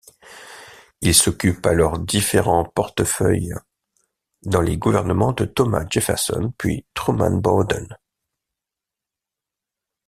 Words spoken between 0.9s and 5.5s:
Il s'occupe alors différents portefeuille dans les gouvernement de